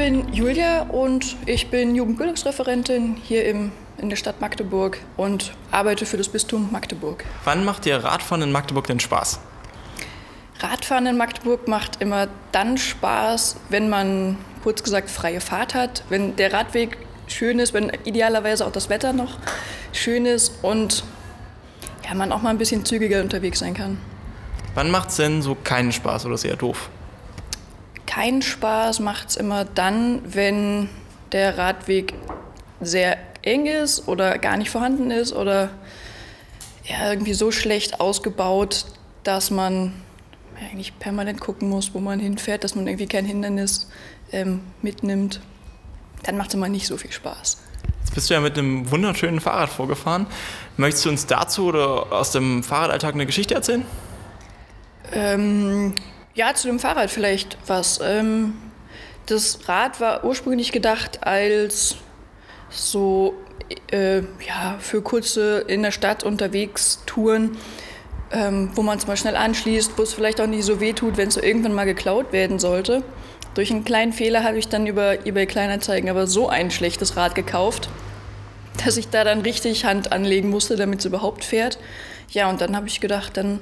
bin 0.00 0.32
Julia 0.32 0.84
und 0.84 1.36
ich 1.44 1.68
bin 1.68 1.94
Jugendbildungsreferentin 1.94 3.16
hier 3.22 3.44
im, 3.44 3.70
in 3.98 4.08
der 4.08 4.16
Stadt 4.16 4.40
Magdeburg 4.40 4.96
und 5.18 5.52
arbeite 5.72 6.06
für 6.06 6.16
das 6.16 6.30
Bistum 6.30 6.72
Magdeburg. 6.72 7.22
Wann 7.44 7.66
macht 7.66 7.84
dir 7.84 7.96
Radfahren 7.96 8.40
in 8.40 8.50
Magdeburg 8.50 8.86
denn 8.86 8.98
Spaß? 8.98 9.40
Radfahren 10.60 11.04
in 11.04 11.18
Magdeburg 11.18 11.68
macht 11.68 12.00
immer 12.00 12.28
dann 12.50 12.78
Spaß, 12.78 13.56
wenn 13.68 13.90
man 13.90 14.38
kurz 14.62 14.82
gesagt 14.82 15.10
freie 15.10 15.42
Fahrt 15.42 15.74
hat, 15.74 16.02
wenn 16.08 16.34
der 16.34 16.54
Radweg 16.54 16.96
schön 17.26 17.58
ist, 17.58 17.74
wenn 17.74 17.92
idealerweise 18.04 18.66
auch 18.66 18.72
das 18.72 18.88
Wetter 18.88 19.12
noch 19.12 19.36
schön 19.92 20.24
ist 20.24 20.54
und 20.62 21.04
ja, 22.08 22.14
man 22.14 22.32
auch 22.32 22.40
mal 22.40 22.48
ein 22.48 22.58
bisschen 22.58 22.86
zügiger 22.86 23.20
unterwegs 23.20 23.58
sein 23.58 23.74
kann. 23.74 23.98
Wann 24.72 24.90
macht 24.90 25.10
es 25.10 25.16
denn 25.16 25.42
so 25.42 25.58
keinen 25.62 25.92
Spaß 25.92 26.24
oder 26.24 26.36
ist 26.36 26.46
eher 26.46 26.56
doof? 26.56 26.88
Keinen 28.10 28.42
Spaß 28.42 28.98
macht 28.98 29.28
es 29.28 29.36
immer 29.36 29.64
dann, 29.64 30.20
wenn 30.24 30.88
der 31.30 31.56
Radweg 31.58 32.12
sehr 32.80 33.16
eng 33.42 33.66
ist 33.66 34.08
oder 34.08 34.36
gar 34.38 34.56
nicht 34.56 34.68
vorhanden 34.68 35.12
ist 35.12 35.32
oder 35.32 35.70
ja, 36.84 37.12
irgendwie 37.12 37.34
so 37.34 37.52
schlecht 37.52 38.00
ausgebaut, 38.00 38.86
dass 39.22 39.52
man 39.52 39.92
eigentlich 40.60 40.98
permanent 40.98 41.40
gucken 41.40 41.68
muss, 41.68 41.94
wo 41.94 42.00
man 42.00 42.18
hinfährt, 42.18 42.64
dass 42.64 42.74
man 42.74 42.88
irgendwie 42.88 43.06
kein 43.06 43.24
Hindernis 43.24 43.88
ähm, 44.32 44.62
mitnimmt. 44.82 45.40
Dann 46.24 46.36
macht 46.36 46.48
es 46.48 46.54
immer 46.54 46.68
nicht 46.68 46.88
so 46.88 46.96
viel 46.96 47.12
Spaß. 47.12 47.58
Jetzt 48.00 48.14
bist 48.16 48.28
du 48.28 48.34
ja 48.34 48.40
mit 48.40 48.58
einem 48.58 48.90
wunderschönen 48.90 49.38
Fahrrad 49.38 49.70
vorgefahren. 49.70 50.26
Möchtest 50.76 51.04
du 51.04 51.10
uns 51.10 51.26
dazu 51.26 51.66
oder 51.66 52.12
aus 52.12 52.32
dem 52.32 52.64
Fahrradalltag 52.64 53.14
eine 53.14 53.26
Geschichte 53.26 53.54
erzählen? 53.54 53.84
Ähm, 55.12 55.94
ja, 56.34 56.54
zu 56.54 56.68
dem 56.68 56.78
Fahrrad 56.78 57.10
vielleicht 57.10 57.58
was. 57.66 58.00
Ähm, 58.02 58.54
das 59.26 59.68
Rad 59.68 60.00
war 60.00 60.24
ursprünglich 60.24 60.72
gedacht 60.72 61.24
als 61.26 61.96
so 62.68 63.34
äh, 63.92 64.18
ja, 64.18 64.76
für 64.78 65.02
kurze 65.02 65.64
in 65.66 65.82
der 65.82 65.92
Stadt 65.92 66.24
unterwegs 66.24 67.02
Touren, 67.06 67.56
ähm, 68.32 68.70
wo 68.74 68.82
man 68.82 68.98
es 68.98 69.06
mal 69.06 69.16
schnell 69.16 69.36
anschließt, 69.36 69.92
wo 69.96 70.02
es 70.02 70.14
vielleicht 70.14 70.40
auch 70.40 70.46
nicht 70.46 70.64
so 70.64 70.80
weh 70.80 70.92
tut, 70.92 71.16
wenn 71.16 71.28
es 71.28 71.34
so 71.34 71.42
irgendwann 71.42 71.74
mal 71.74 71.84
geklaut 71.84 72.32
werden 72.32 72.58
sollte. 72.58 73.02
Durch 73.54 73.70
einen 73.70 73.84
kleinen 73.84 74.12
Fehler 74.12 74.44
habe 74.44 74.58
ich 74.58 74.68
dann 74.68 74.86
über 74.86 75.26
eBay 75.26 75.46
Kleinanzeigen 75.46 76.08
aber 76.08 76.26
so 76.26 76.48
ein 76.48 76.70
schlechtes 76.70 77.16
Rad 77.16 77.34
gekauft, 77.34 77.88
dass 78.84 78.96
ich 78.96 79.08
da 79.08 79.24
dann 79.24 79.40
richtig 79.40 79.84
Hand 79.84 80.12
anlegen 80.12 80.50
musste, 80.50 80.76
damit 80.76 81.00
es 81.00 81.04
überhaupt 81.04 81.44
fährt. 81.44 81.78
Ja, 82.30 82.48
und 82.48 82.60
dann 82.60 82.76
habe 82.76 82.86
ich 82.86 83.00
gedacht, 83.00 83.36
dann 83.36 83.60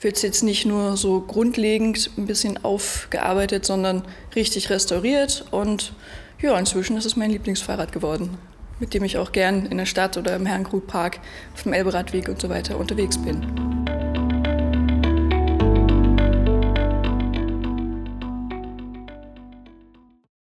wird 0.00 0.16
es 0.16 0.22
jetzt 0.22 0.42
nicht 0.42 0.66
nur 0.66 0.96
so 0.96 1.20
grundlegend 1.20 2.10
ein 2.16 2.26
bisschen 2.26 2.62
aufgearbeitet, 2.64 3.64
sondern 3.64 4.02
richtig 4.34 4.70
restauriert. 4.70 5.44
Und 5.50 5.92
ja, 6.40 6.58
inzwischen 6.58 6.96
ist 6.96 7.06
es 7.06 7.16
mein 7.16 7.30
Lieblingsfahrrad 7.30 7.92
geworden, 7.92 8.36
mit 8.78 8.92
dem 8.94 9.04
ich 9.04 9.18
auch 9.18 9.32
gern 9.32 9.66
in 9.66 9.78
der 9.78 9.86
Stadt 9.86 10.16
oder 10.16 10.36
im 10.36 10.46
Herrengrutpark, 10.46 11.20
auf 11.54 11.62
dem 11.62 11.72
Elberadweg 11.72 12.28
und 12.28 12.40
so 12.40 12.48
weiter 12.48 12.78
unterwegs 12.78 13.16
bin. 13.18 13.95